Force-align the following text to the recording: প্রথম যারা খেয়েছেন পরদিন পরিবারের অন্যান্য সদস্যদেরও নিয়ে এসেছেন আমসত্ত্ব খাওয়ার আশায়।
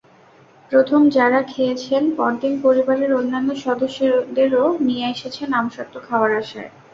প্রথম 0.71 1.01
যারা 1.09 1.39
খেয়েছেন 1.43 2.03
পরদিন 2.17 2.53
পরিবারের 2.63 3.11
অন্যান্য 3.13 3.49
সদস্যদেরও 3.65 4.65
নিয়ে 4.87 5.05
এসেছেন 5.13 5.49
আমসত্ত্ব 5.59 5.95
খাওয়ার 6.07 6.31
আশায়। 6.41 6.71